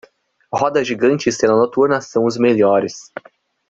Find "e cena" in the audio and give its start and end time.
1.29-1.55